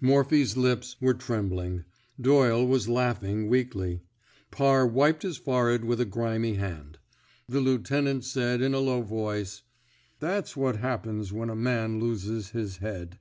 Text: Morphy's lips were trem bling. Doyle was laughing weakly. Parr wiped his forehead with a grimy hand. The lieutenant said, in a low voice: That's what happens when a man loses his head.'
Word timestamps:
Morphy's 0.00 0.56
lips 0.56 0.96
were 1.02 1.12
trem 1.12 1.50
bling. 1.50 1.84
Doyle 2.18 2.66
was 2.66 2.88
laughing 2.88 3.46
weakly. 3.46 4.00
Parr 4.50 4.86
wiped 4.86 5.22
his 5.22 5.36
forehead 5.36 5.84
with 5.84 6.00
a 6.00 6.06
grimy 6.06 6.54
hand. 6.54 6.96
The 7.46 7.60
lieutenant 7.60 8.24
said, 8.24 8.62
in 8.62 8.72
a 8.72 8.78
low 8.78 9.02
voice: 9.02 9.64
That's 10.18 10.56
what 10.56 10.76
happens 10.76 11.30
when 11.30 11.50
a 11.50 11.54
man 11.54 12.00
loses 12.00 12.52
his 12.52 12.78
head.' 12.78 13.18